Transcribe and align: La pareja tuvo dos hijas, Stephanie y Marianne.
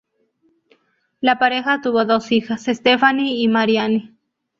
La 1.19 1.37
pareja 1.37 1.79
tuvo 1.79 2.05
dos 2.05 2.31
hijas, 2.31 2.63
Stephanie 2.67 3.35
y 3.35 3.47
Marianne. 3.47 4.15